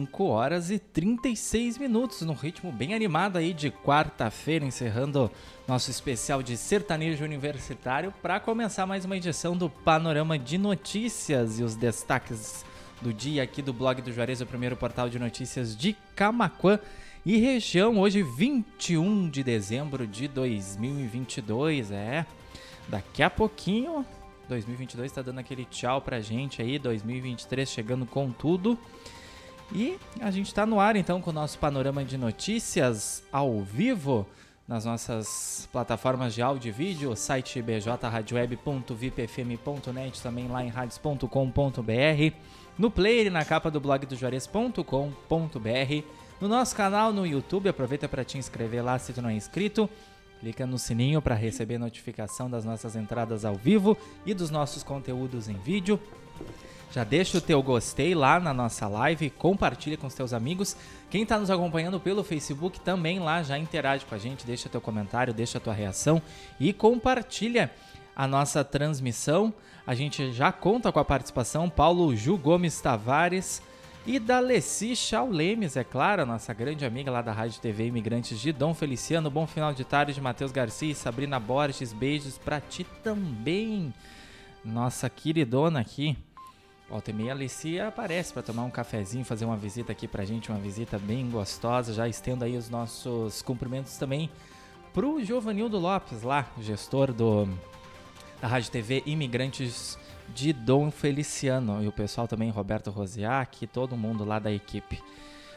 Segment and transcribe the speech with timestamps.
[0.00, 5.30] 5 horas e 36 minutos, num ritmo bem animado aí de quarta-feira, encerrando
[5.68, 11.62] nosso especial de sertanejo universitário para começar mais uma edição do Panorama de Notícias e
[11.62, 12.64] os destaques
[13.02, 16.78] do dia aqui do blog do Juarez, o primeiro portal de notícias de Camaquã
[17.24, 22.24] e região, hoje 21 de dezembro de 2022, é.
[22.88, 24.06] Daqui a pouquinho
[24.48, 28.78] 2022 está dando aquele tchau pra gente aí, 2023 chegando com tudo.
[29.72, 34.26] E a gente está no ar então com o nosso panorama de notícias ao vivo
[34.70, 41.26] nas nossas plataformas de áudio e vídeo, site bjradioweb.vipfm.net, também lá em radios.com.br,
[42.78, 46.04] no player na capa do blog do Juarez.com.br,
[46.40, 49.90] no nosso canal no YouTube, aproveita para te inscrever lá se tu não é inscrito,
[50.38, 55.48] clica no sininho para receber notificação das nossas entradas ao vivo e dos nossos conteúdos
[55.48, 55.98] em vídeo.
[56.92, 60.76] Já deixa o teu gostei lá na nossa live, compartilha com os teus amigos.
[61.08, 64.80] Quem está nos acompanhando pelo Facebook também lá já interage com a gente, deixa teu
[64.80, 66.20] comentário, deixa tua reação
[66.58, 67.70] e compartilha
[68.14, 69.54] a nossa transmissão.
[69.86, 73.62] A gente já conta com a participação Paulo Ju Gomes Tavares
[74.04, 78.50] e da Leci Chaulemes, é claro, nossa grande amiga lá da Rádio TV Imigrantes de
[78.50, 79.30] Dom Feliciano.
[79.30, 81.92] Bom final de tarde de Matheus Garcia e Sabrina Borges.
[81.92, 83.94] Beijos para ti também,
[84.64, 86.16] nossa queridona aqui.
[86.90, 87.34] Volta e meia,
[87.84, 91.30] a aparece para tomar um cafezinho, fazer uma visita aqui pra gente, uma visita bem
[91.30, 91.94] gostosa.
[91.94, 94.28] Já estendo aí os nossos cumprimentos também
[94.92, 97.48] pro Giovanildo Lopes, lá, gestor do,
[98.40, 99.96] da Rádio TV Imigrantes
[100.34, 101.80] de Dom Feliciano.
[101.80, 105.00] E o pessoal também, Roberto Rosiak, todo mundo lá da equipe.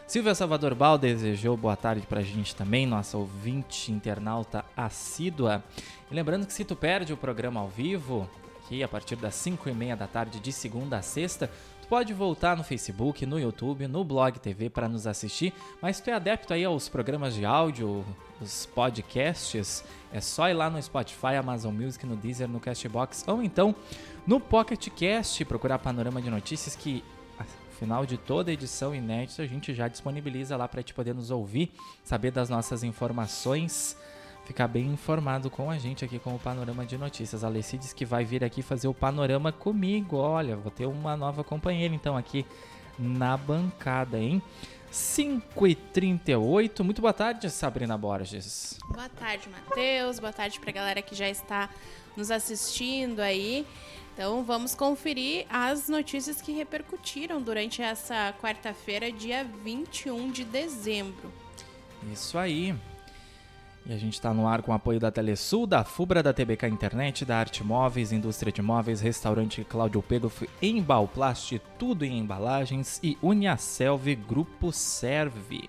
[0.05, 5.63] Silvia Salvador Bal desejou boa tarde pra gente também, nossa ouvinte internauta assídua.
[6.11, 8.29] E lembrando que se tu perde o programa ao vivo,
[8.63, 11.49] aqui a partir das 5 e meia da tarde de segunda a sexta.
[11.81, 16.09] Tu pode voltar no Facebook, no YouTube, no Blog TV para nos assistir, mas tu
[16.09, 18.05] é adepto aí aos programas de áudio,
[18.41, 23.43] os podcasts, é só ir lá no Spotify, Amazon Music, no Deezer, no Castbox ou
[23.43, 23.75] então
[24.25, 27.03] no Pocket Cast, procurar Panorama de Notícias que
[27.77, 31.73] final de toda edição inédita a gente já disponibiliza lá para te poder nos ouvir,
[32.01, 33.97] saber das nossas informações
[34.45, 37.43] ficar bem informado com a gente aqui com o Panorama de Notícias.
[37.43, 40.17] A Alessi diz que vai vir aqui fazer o panorama comigo.
[40.17, 42.45] Olha, vou ter uma nova companheira então aqui
[42.97, 44.41] na bancada, hein?
[44.91, 46.83] 5h38.
[46.83, 48.77] Muito boa tarde, Sabrina Borges.
[48.89, 50.19] Boa tarde, Matheus.
[50.19, 51.69] Boa tarde para a galera que já está
[52.15, 53.65] nos assistindo aí.
[54.13, 61.33] Então vamos conferir as notícias que repercutiram durante essa quarta-feira, dia 21 de dezembro.
[62.11, 62.75] Isso aí.
[63.85, 66.67] E a gente está no ar com o apoio da Telesul, da Fubra, da TBK
[66.67, 73.17] Internet, da Arte Móveis, Indústria de Móveis, Restaurante Cláudio Pedro, Embalplast, tudo em embalagens e
[73.21, 75.67] Uniaselv Grupo Serve.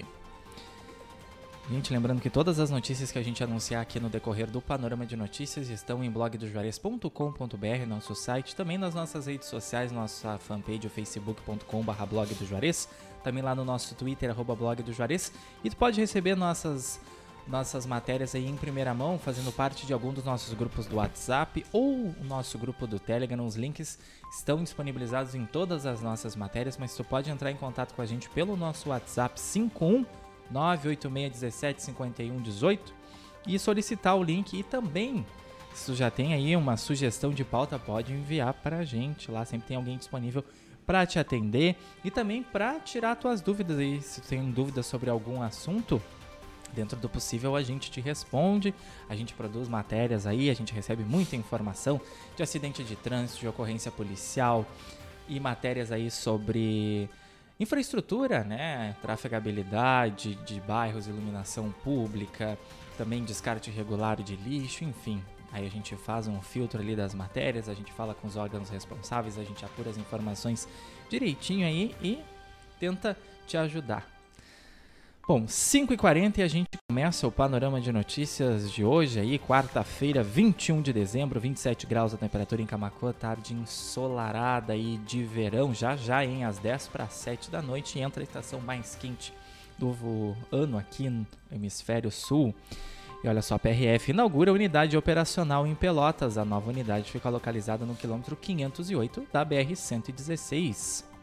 [1.68, 5.06] Gente, lembrando que todas as notícias que a gente anunciar aqui no decorrer do Panorama
[5.06, 12.06] de Notícias estão em blogdojuarez.com.br, nosso site, também nas nossas redes sociais, nossa fanpage, facebook.com.br
[12.08, 12.86] blog do Juarez,
[13.24, 15.32] também lá no nosso Twitter, arroba blog do Juarez,
[15.64, 17.00] e tu pode receber nossas
[17.46, 21.64] nossas matérias aí em primeira mão, fazendo parte de algum dos nossos grupos do WhatsApp
[21.72, 23.46] ou o nosso grupo do Telegram.
[23.46, 23.98] Os links
[24.32, 28.06] estão disponibilizados em todas as nossas matérias, mas tu pode entrar em contato com a
[28.06, 30.06] gente pelo nosso WhatsApp 51
[30.52, 32.78] 986175118
[33.46, 35.24] e solicitar o link e também
[35.74, 39.28] se tu já tem aí uma sugestão de pauta, pode enviar para a gente.
[39.28, 40.44] Lá sempre tem alguém disponível
[40.86, 41.74] para te atender
[42.04, 44.00] e também para tirar tuas dúvidas aí.
[44.00, 46.00] Se tu tem dúvidas sobre algum assunto,
[46.74, 48.74] dentro do possível a gente te responde,
[49.08, 52.00] a gente produz matérias aí, a gente recebe muita informação
[52.36, 54.66] de acidente de trânsito, de ocorrência policial
[55.28, 57.08] e matérias aí sobre
[57.58, 62.58] infraestrutura, né, trafegabilidade de bairros, iluminação pública,
[62.98, 65.22] também descarte irregular de lixo, enfim.
[65.52, 68.68] Aí a gente faz um filtro ali das matérias, a gente fala com os órgãos
[68.68, 70.68] responsáveis, a gente apura as informações
[71.08, 72.18] direitinho aí e
[72.80, 74.13] tenta te ajudar.
[75.26, 80.82] Bom, 5h40 e a gente começa o panorama de notícias de hoje aí, quarta-feira, 21
[80.82, 86.22] de dezembro, 27 graus a temperatura em Camacuã, tarde ensolarada aí de verão, já já
[86.22, 89.32] em às 10 para 7 da noite entra a estação mais quente
[89.78, 92.54] do ano aqui no hemisfério sul.
[93.22, 96.36] E olha só, a PRF inaugura a unidade operacional em Pelotas.
[96.36, 101.13] A nova unidade fica localizada no quilômetro 508 da BR-116.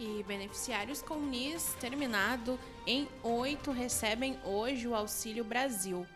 [0.00, 6.06] E beneficiários com NIS terminado em 8 recebem hoje o Auxílio Brasil.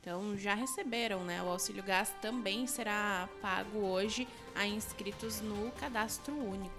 [0.00, 1.40] Então já receberam, né?
[1.40, 4.26] O auxílio gás também será pago hoje
[4.56, 6.74] a inscritos no cadastro único.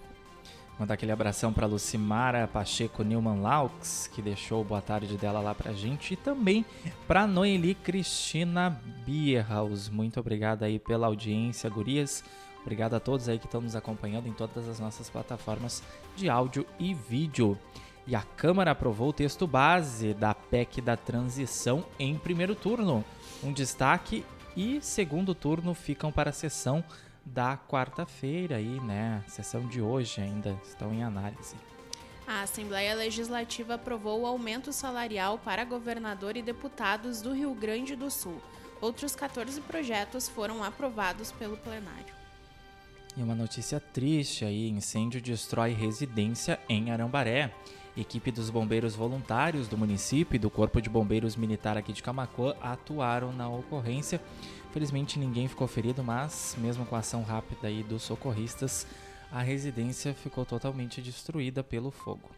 [0.78, 5.72] Mandar aquele abração para Lucimara Pacheco Newman Laux, que deixou boa tarde dela lá pra
[5.72, 6.14] gente.
[6.14, 6.66] E também
[7.08, 9.88] para Noeli Cristina Bierhaus.
[9.88, 12.24] Muito obrigado aí pela audiência, gurias.
[12.62, 15.82] Obrigado a todos aí que estão nos acompanhando em todas as nossas plataformas
[16.16, 17.58] de áudio e vídeo.
[18.06, 23.06] E a Câmara aprovou o texto base da PEC da transição em primeiro turno.
[23.44, 24.26] Um destaque
[24.58, 26.84] e segundo turno ficam para a sessão
[27.26, 29.24] da quarta-feira aí, né?
[29.28, 31.56] Sessão de hoje ainda estão em análise.
[32.28, 38.10] A Assembleia Legislativa aprovou o aumento salarial para governador e deputados do Rio Grande do
[38.12, 38.42] Sul.
[38.82, 42.19] Outros 14 projetos foram aprovados pelo plenário.
[43.18, 47.52] E uma notícia triste aí: incêndio destrói residência em Arambaré.
[47.98, 52.56] Equipe dos bombeiros voluntários do município e do Corpo de Bombeiros Militar aqui de Camacuã
[52.62, 54.22] atuaram na ocorrência.
[54.72, 58.88] Felizmente ninguém ficou ferido, mas mesmo com a ação rápida aí dos socorristas,
[59.32, 62.30] a residência ficou totalmente destruída pelo fogo.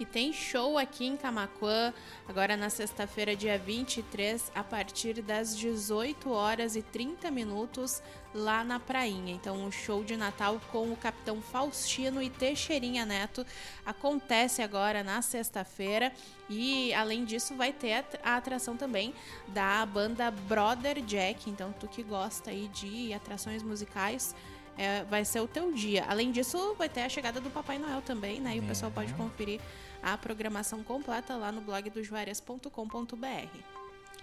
[0.00, 1.92] E tem show aqui em Camacuã,
[2.26, 8.02] agora na sexta-feira, dia 23, a partir das 18 horas e 30 minutos,
[8.34, 9.32] lá na Prainha.
[9.34, 13.44] Então, o um show de Natal com o Capitão Faustino e Teixeirinha Neto
[13.84, 16.12] acontece agora na sexta-feira.
[16.48, 19.14] E, além disso, vai ter a atração também
[19.48, 21.48] da banda Brother Jack.
[21.48, 24.34] Então, tu que gosta aí de atrações musicais,
[24.76, 26.04] é, vai ser o teu dia.
[26.08, 28.56] Além disso, vai ter a chegada do Papai Noel também, né?
[28.56, 29.60] E o pessoal pode conferir
[30.02, 33.58] a programação completa lá no blog do juarias.com.br.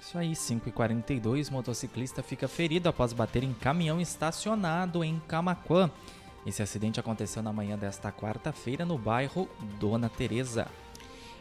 [0.02, 5.92] Isso aí, 5h42, motociclista fica ferido após bater em caminhão estacionado em Camaquã.
[6.46, 10.68] Esse acidente aconteceu na manhã desta quarta-feira no bairro Dona Teresa.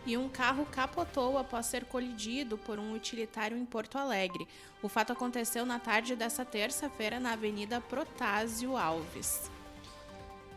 [0.06, 4.46] E um carro capotou após ser colidido por um utilitário em Porto Alegre.
[4.82, 9.50] O fato aconteceu na tarde dessa terça-feira na Avenida Protásio Alves.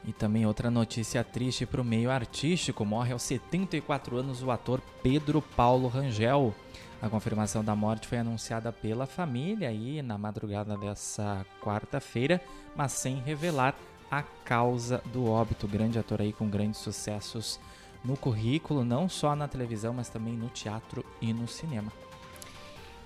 [0.04, 4.82] E também outra notícia triste para o meio artístico: morre aos 74 anos o ator
[5.04, 6.56] Pedro Paulo Rangel.
[7.02, 12.40] A confirmação da morte foi anunciada pela família aí na madrugada dessa quarta-feira,
[12.76, 13.76] mas sem revelar
[14.10, 15.68] a causa do óbito.
[15.68, 17.60] Grande ator aí com grandes sucessos
[18.04, 21.92] no currículo, não só na televisão, mas também no teatro e no cinema.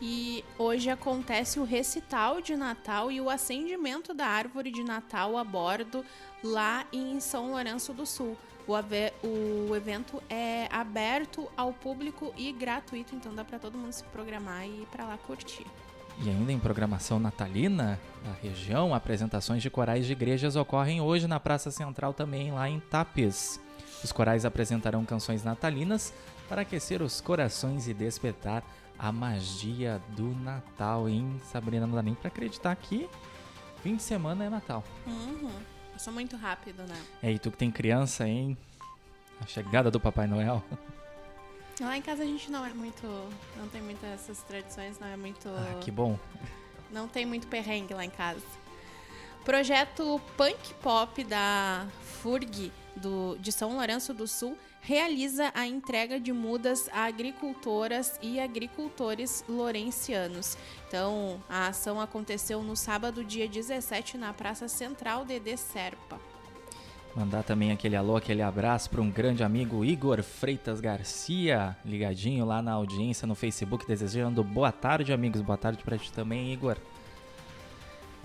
[0.02, 5.44] E hoje acontece o recital de Natal e o acendimento da árvore de Natal a
[5.44, 6.04] bordo
[6.44, 8.38] lá em São Lourenço do Sul.
[8.68, 14.04] O, o evento é aberto ao público e gratuito, então dá para todo mundo se
[14.06, 15.66] programar e ir para lá curtir.
[16.20, 21.40] E ainda em programação natalina da região, apresentações de corais de igrejas ocorrem hoje na
[21.40, 23.60] Praça Central também, lá em Tapes.
[24.06, 26.13] Os corais apresentarão canções natalinas
[26.48, 28.63] para aquecer os corações e despertar
[29.00, 31.42] a magia do Natal, hein?
[31.52, 33.10] Sabrina, não dá nem pra acreditar que
[33.81, 34.84] fim de semana é Natal.
[35.07, 35.50] Uhum.
[35.92, 36.96] Passou muito rápido, né?
[37.24, 38.56] É, e tu que tem criança, hein?
[39.42, 40.63] A chegada do Papai Noel.
[41.81, 43.08] Lá em casa a gente não é muito.
[43.58, 45.50] Não tem muitas essas tradições, não é muito.
[45.50, 46.19] Ah, que bom.
[46.92, 48.46] Não tem muito perrengue lá em casa.
[49.44, 51.88] Projeto Punk Pop da
[52.22, 58.40] FURG do, de São Lourenço do Sul realiza a entrega de mudas a agricultoras e
[58.40, 60.58] agricultores lorencianos.
[60.88, 66.20] Então, a ação aconteceu no sábado, dia 17, na Praça Central de Serpa.
[67.16, 72.62] Mandar também aquele alô, aquele abraço para um grande amigo Igor Freitas Garcia, ligadinho lá
[72.62, 75.42] na audiência no Facebook, desejando boa tarde, amigos.
[75.42, 76.78] Boa tarde para ti também, Igor.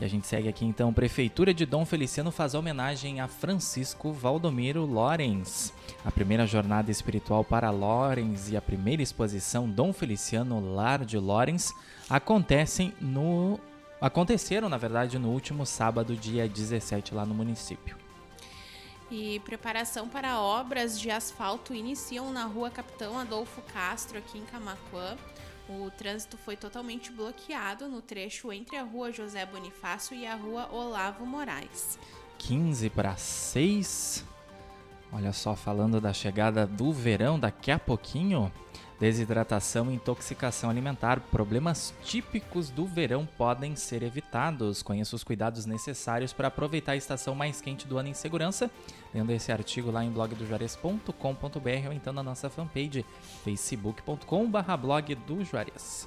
[0.01, 0.95] E a gente segue aqui então.
[0.95, 5.75] Prefeitura de Dom Feliciano faz homenagem a Francisco Valdomiro Lorenz.
[6.03, 11.75] A primeira jornada espiritual para Lorenz e a primeira exposição Dom Feliciano Lar de Lorenz
[12.09, 13.61] acontecem no
[14.01, 17.95] aconteceram, na verdade, no último sábado, dia 17, lá no município.
[19.11, 25.19] E preparação para obras de asfalto iniciam na rua Capitão Adolfo Castro, aqui em Camacuã.
[25.73, 30.69] O trânsito foi totalmente bloqueado no trecho entre a rua José Bonifácio e a rua
[30.73, 31.97] Olavo Moraes.
[32.39, 34.25] 15 para 6.
[35.13, 38.51] Olha só, falando da chegada do verão daqui a pouquinho,
[39.01, 41.21] Desidratação e intoxicação alimentar.
[41.31, 44.83] Problemas típicos do verão podem ser evitados.
[44.83, 48.71] Conheça os cuidados necessários para aproveitar a estação mais quente do ano em segurança.
[49.15, 53.07] Lendo esse artigo lá em blogdojuarez.com.br ou então na nossa fanpage
[53.43, 56.07] facebook.com.br blog do Juarez.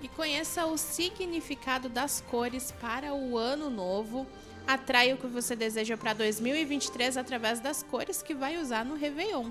[0.00, 4.26] E conheça o significado das cores para o ano novo.
[4.66, 9.50] Atraia o que você deseja para 2023 através das cores que vai usar no Réveillon.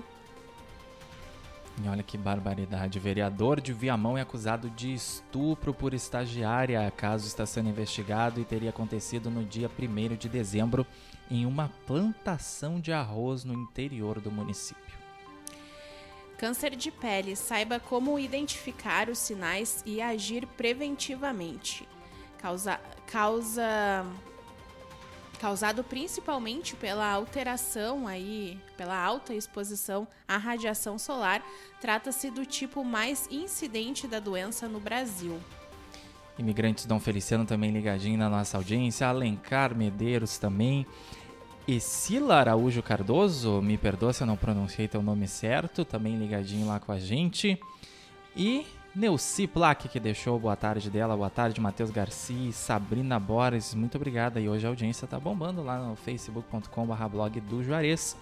[1.82, 2.98] E olha que barbaridade.
[3.00, 6.90] Vereador de Viamão é acusado de estupro por estagiária.
[6.96, 10.86] Caso está sendo investigado e teria acontecido no dia 1 de dezembro
[11.30, 14.82] em uma plantação de arroz no interior do município.
[16.38, 17.34] Câncer de pele.
[17.34, 21.88] Saiba como identificar os sinais e agir preventivamente.
[22.38, 24.04] Causa, causa
[25.44, 31.44] causado principalmente pela alteração aí, pela alta exposição à radiação solar,
[31.82, 35.38] trata-se do tipo mais incidente da doença no Brasil.
[36.38, 40.86] Imigrantes Dom Feliciano também ligadinho na nossa audiência, Alencar Medeiros também,
[41.68, 46.80] Esila Araújo Cardoso, me perdoa se eu não pronunciei teu nome certo, também ligadinho lá
[46.80, 47.60] com a gente.
[48.34, 53.96] E Neuci Plaque, que deixou boa tarde dela, boa tarde, Matheus Garcia, Sabrina Borges, muito
[53.96, 54.40] obrigada.
[54.40, 58.16] E hoje a audiência tá bombando lá no facebook.com.br blog do Juarez.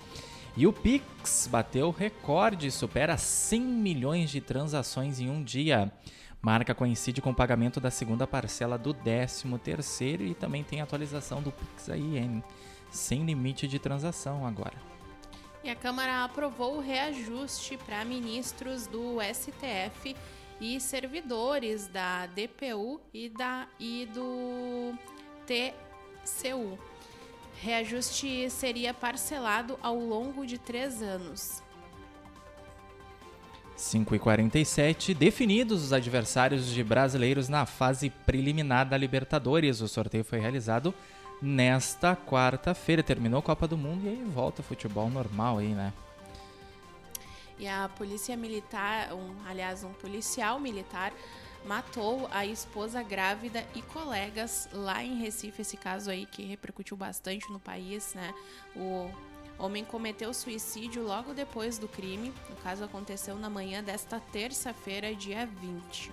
[0.56, 5.92] E o Pix bateu recorde, supera 100 milhões de transações em um dia.
[6.40, 11.42] Marca coincide com o pagamento da segunda parcela do 13 terceiro e também tem atualização
[11.42, 12.42] do Pix aí, hein?
[12.90, 14.76] Sem limite de transação agora.
[15.62, 20.16] E a Câmara aprovou o reajuste para ministros do STF
[20.62, 24.94] e servidores da DPU e, da, e do
[25.44, 26.78] TCU.
[27.60, 31.60] Reajuste seria parcelado ao longo de três anos.
[33.74, 39.80] 5 e 47 definidos os adversários de brasileiros na fase preliminar da Libertadores.
[39.80, 40.94] O sorteio foi realizado
[41.40, 43.02] nesta quarta-feira.
[43.02, 45.92] Terminou a Copa do Mundo e aí volta o futebol normal aí, né?
[47.58, 51.12] E a polícia militar, um, aliás, um policial militar
[51.64, 57.50] matou a esposa grávida e colegas lá em Recife, esse caso aí que repercutiu bastante
[57.50, 58.34] no país, né?
[58.74, 59.10] O
[59.58, 62.32] homem cometeu suicídio logo depois do crime.
[62.50, 66.10] O caso aconteceu na manhã desta terça-feira, dia 20.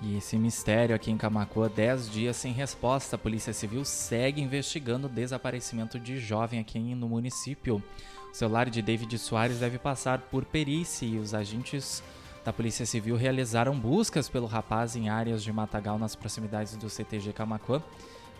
[0.00, 3.16] E esse mistério aqui em Camacoa, 10 dias sem resposta.
[3.16, 7.82] A Polícia Civil segue investigando o desaparecimento de jovem aqui no município.
[8.32, 12.02] O celular de David Soares deve passar por perícia e os agentes
[12.44, 17.32] da Polícia Civil realizaram buscas pelo rapaz em áreas de Matagal nas proximidades do CTG
[17.32, 17.82] Camacuã,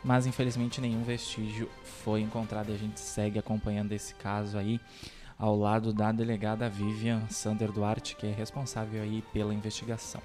[0.04, 1.68] mas infelizmente nenhum vestígio
[2.04, 4.80] foi encontrado e a gente segue acompanhando esse caso aí
[5.38, 10.20] ao lado da delegada Vivian Sander Duarte, que é responsável aí pela investigação.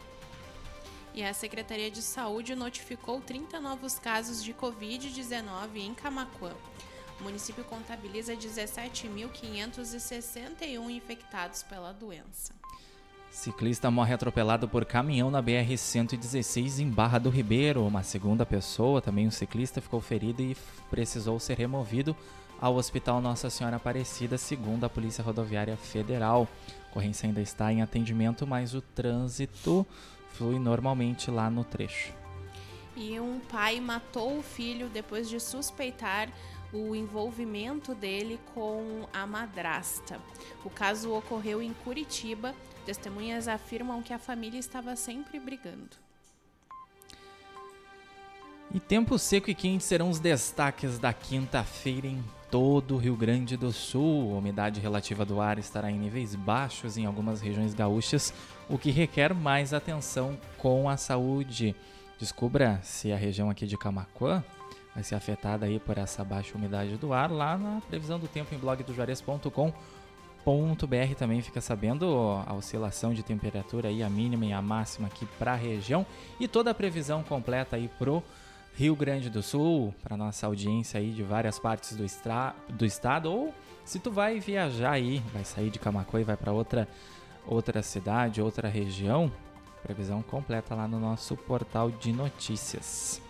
[1.14, 6.54] E a Secretaria de Saúde notificou 30 novos casos de Covid-19 em Camacuã.
[7.20, 12.54] O município contabiliza 17.561 infectados pela doença.
[13.34, 17.84] Ciclista morre atropelado por caminhão na BR-116 em Barra do Ribeiro.
[17.84, 20.56] Uma segunda pessoa, também um ciclista, ficou ferido e
[20.90, 22.16] precisou ser removido
[22.62, 26.48] ao Hospital Nossa Senhora Aparecida, segundo a Polícia Rodoviária Federal.
[26.86, 29.86] A ocorrência ainda está em atendimento, mas o trânsito
[30.30, 32.14] flui normalmente lá no trecho.
[32.96, 36.30] E um pai matou o filho depois de suspeitar
[36.74, 40.20] o envolvimento dele com a madrasta.
[40.66, 42.56] O caso ocorreu em Curitiba.
[42.86, 46.04] Testemunhas afirmam que a família estava sempre brigando.
[48.74, 53.56] E tempo seco e quente serão os destaques da quinta-feira em todo o Rio Grande
[53.56, 54.34] do Sul.
[54.34, 58.34] A umidade relativa do ar estará em níveis baixos em algumas regiões gaúchas,
[58.68, 61.76] o que requer mais atenção com a saúde.
[62.18, 64.44] Descubra se a região aqui de Camacuã
[64.94, 68.54] vai ser afetada aí por essa baixa umidade do ar lá na previsão do tempo
[68.54, 69.74] em blogdojuarez.com.br
[71.18, 72.06] também fica sabendo
[72.46, 76.06] a oscilação de temperatura aí a mínima e a máxima aqui para a região.
[76.40, 78.22] E toda a previsão completa aí pro
[78.76, 83.32] Rio Grande do Sul, para nossa audiência aí de várias partes do, estra do estado.
[83.32, 83.54] Ou
[83.86, 86.88] se tu vai viajar aí, vai sair de Camacuã e vai para outra
[87.46, 89.32] outra cidade, outra região,
[89.82, 93.23] previsão completa lá no nosso portal de notícias.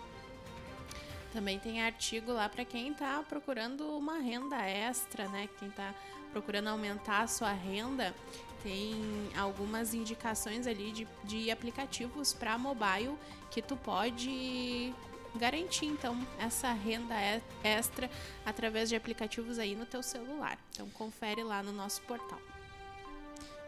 [1.34, 5.48] Também tem artigo lá para quem está procurando uma renda extra, né?
[5.58, 5.92] Quem está
[6.32, 8.14] procurando aumentar a sua renda,
[8.62, 8.96] tem
[9.36, 13.14] algumas indicações ali de, de aplicativos para mobile
[13.50, 14.94] que tu pode
[15.34, 17.14] garantir então essa renda
[17.62, 18.08] extra
[18.46, 20.56] através de aplicativos aí no teu celular.
[20.70, 22.38] Então confere lá no nosso portal.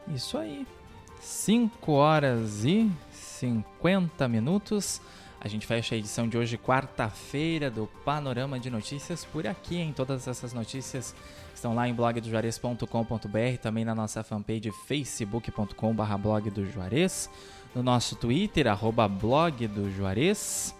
[0.08, 0.66] Isso aí.
[1.20, 5.00] 5 horas e 50 minutos.
[5.46, 9.92] A gente fecha a edição de hoje, quarta-feira, do Panorama de Notícias por aqui, em
[9.92, 11.14] todas essas notícias
[11.54, 17.30] estão lá em blogdojuarez.com.br, também na nossa fanpage facebook.com.br blog do Juarez,
[17.72, 18.66] no nosso Twitter,
[19.20, 20.74] blog do Juarez.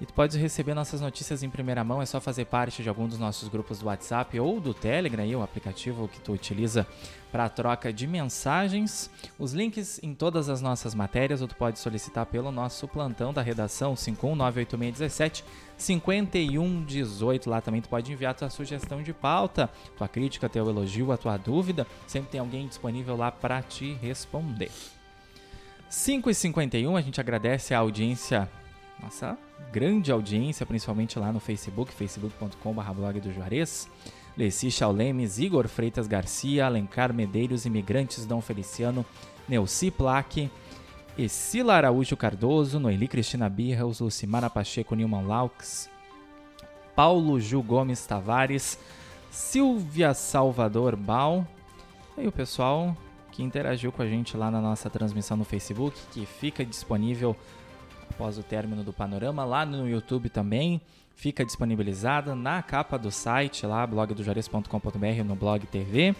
[0.00, 3.08] E tu pode receber nossas notícias em primeira mão, é só fazer parte de algum
[3.08, 6.86] dos nossos grupos do WhatsApp ou do Telegram, aí, o aplicativo que tu utiliza
[7.32, 9.10] para troca de mensagens.
[9.38, 13.40] Os links em todas as nossas matérias, ou tu pode solicitar pelo nosso plantão da
[13.40, 15.42] redação 5198617
[15.78, 17.48] 5118.
[17.48, 21.38] Lá também tu pode enviar tua sugestão de pauta, tua crítica, teu elogio, a tua
[21.38, 21.86] dúvida.
[22.06, 24.70] Sempre tem alguém disponível lá para te responder.
[25.90, 28.50] 5h51, a gente agradece a audiência
[29.02, 29.36] nossa
[29.72, 33.88] grande audiência, principalmente lá no Facebook, facebook.com.br blog do Juarez.
[34.36, 39.04] Leci Chaulemes, Igor Freitas Garcia, Alencar Medeiros, Imigrantes Dom Feliciano,
[39.48, 40.50] Neuci Plaque,
[41.16, 45.88] Esila Araújo Cardoso, Noeli Cristina Birros, Lucimara Pacheco Nilman Laux,
[46.94, 48.78] Paulo Ju Gomes Tavares,
[49.30, 51.46] Silvia Salvador Bal
[52.18, 52.94] e o pessoal
[53.32, 57.36] que interagiu com a gente lá na nossa transmissão no Facebook, que fica disponível
[58.10, 59.44] após o término do panorama.
[59.44, 60.80] Lá no YouTube também
[61.14, 66.14] fica disponibilizada na capa do site, lá blogdojores.com.br no blog TV.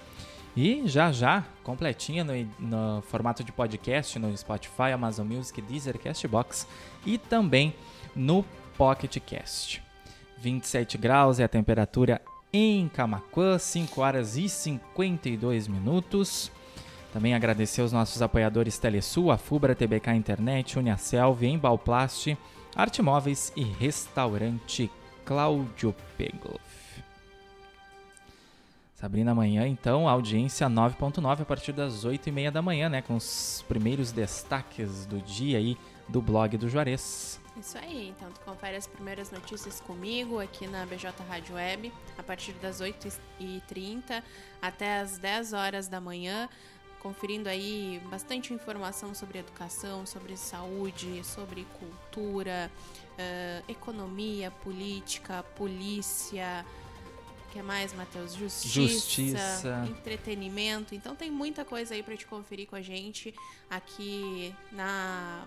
[0.57, 6.67] E já já, completinha no, no, formato de podcast no Spotify, Amazon Music, Deezer, Castbox
[7.05, 7.75] e também
[8.15, 8.43] no
[8.79, 9.83] Pocket Cast.
[10.39, 16.51] 27 graus é a temperatura em Camacuã, 5 horas e 52 minutos.
[17.17, 22.37] Também agradecer os nossos apoiadores Telesul, a Fubra TBK Internet, Uniaselv, Embalplast,
[22.75, 24.91] Arte Móveis e Restaurante
[25.25, 26.61] Cláudio Pegloff.
[28.95, 33.01] Sabrina, amanhã então, audiência 9.9 a partir das 8h30 da manhã, né?
[33.01, 35.75] Com os primeiros destaques do dia aí
[36.07, 37.41] do blog do Juarez.
[37.59, 42.23] Isso aí, então tu confere as primeiras notícias comigo aqui na BJ Rádio Web, a
[42.23, 44.23] partir das 8h30
[44.61, 46.51] até as 10 horas da manhã
[47.01, 52.71] conferindo aí bastante informação sobre educação, sobre saúde, sobre cultura,
[53.13, 56.65] uh, economia, política, polícia.
[57.47, 58.35] O que mais, Matheus?
[58.35, 60.95] Justiça, Justiça, entretenimento.
[60.95, 63.35] Então tem muita coisa aí para te conferir com a gente
[63.71, 65.47] aqui na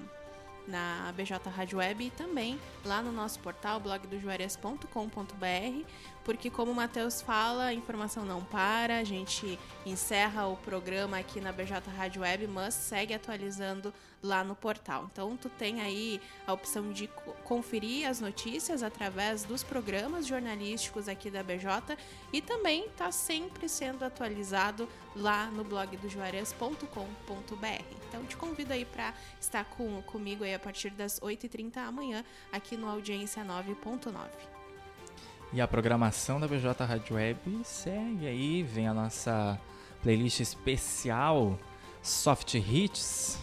[0.70, 5.86] na BJ Rádio Web e também lá no nosso portal blogdojuarez.com.br,
[6.29, 11.41] porque como o Matheus fala, a informação não para, a gente encerra o programa aqui
[11.41, 15.09] na BJ Rádio Web, mas segue atualizando lá no portal.
[15.12, 17.07] Então tu tem aí a opção de
[17.44, 21.98] conferir as notícias através dos programas jornalísticos aqui da BJ
[22.31, 26.85] e também está sempre sendo atualizado lá no blog do juarez.com.br.
[28.07, 32.77] Então te convido aí para estar com, comigo aí a partir das 8h30 amanhã aqui
[32.77, 34.58] no Audiência 9.9.
[35.51, 39.59] E a programação da BJ Rádio Web segue aí, vem a nossa
[40.03, 41.57] playlist especial
[42.03, 43.40] Soft Hits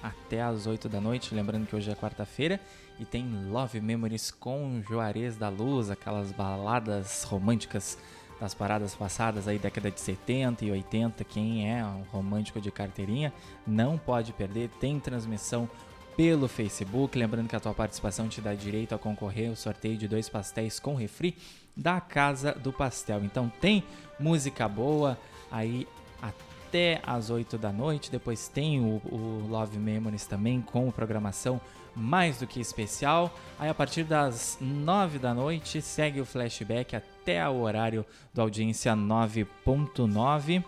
[0.00, 2.60] até as 8 da noite, lembrando que hoje é quarta-feira
[3.00, 7.98] e tem Love Memories com Juarez da Luz, aquelas baladas românticas
[8.40, 13.32] das paradas passadas aí, década de 70 e 80, quem é um romântico de carteirinha,
[13.66, 15.68] não pode perder, tem transmissão
[16.16, 20.06] pelo Facebook, lembrando que a tua participação te dá direito a concorrer ao sorteio de
[20.06, 21.36] dois pastéis com refri
[21.76, 23.24] da Casa do Pastel.
[23.24, 23.82] Então tem
[24.18, 25.18] música boa
[25.50, 25.86] aí
[26.22, 28.10] até às 8 da noite.
[28.10, 31.60] Depois tem o, o Love Memories também com programação
[31.94, 33.32] mais do que especial.
[33.58, 38.92] Aí a partir das 9 da noite segue o flashback até o horário do audiência
[38.92, 40.64] 9.9.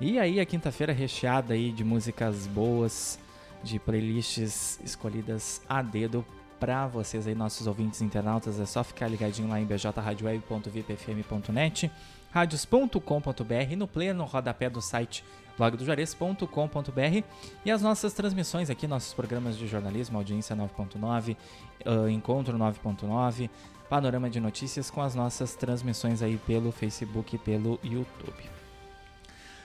[0.00, 3.18] E aí a quinta-feira recheada aí de músicas boas,
[3.62, 6.24] de playlists escolhidas a dedo
[6.58, 8.60] para vocês aí, nossos ouvintes internautas.
[8.60, 11.90] É só ficar ligadinho lá em bjradioweb.vipfm.net,
[12.30, 15.24] radios.com.br, no player, no rodapé do site
[15.58, 17.24] blogdojuarez.com.br
[17.64, 21.36] e as nossas transmissões aqui, nossos programas de jornalismo, Audiência 9.9,
[21.84, 23.50] uh, Encontro 9.9,
[23.88, 28.61] Panorama de Notícias com as nossas transmissões aí pelo Facebook e pelo YouTube.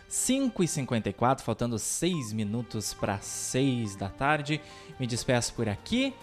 [0.09, 4.61] 5h54, faltando 6 minutos para 6 da tarde.
[4.99, 6.13] Me despeço por aqui,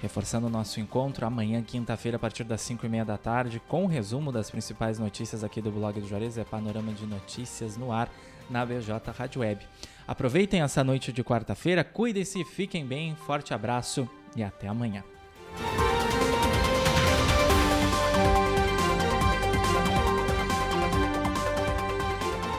[0.00, 4.30] reforçando o nosso encontro amanhã, quinta-feira, a partir das 5h30 da tarde, com o resumo
[4.30, 6.38] das principais notícias aqui do blog do Juarez.
[6.38, 8.10] É Panorama de Notícias no ar
[8.48, 9.66] na BJ Rádio Web.
[10.06, 15.02] Aproveitem essa noite de quarta-feira, cuidem-se, fiquem bem, forte abraço e até amanhã.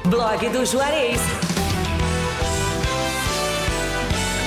[0.10, 1.20] Blog do Juarez.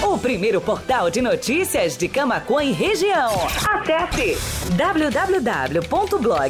[0.03, 3.31] O primeiro portal de notícias de Camacuã e região.
[3.46, 4.38] Acesse
[4.75, 6.49] www.blog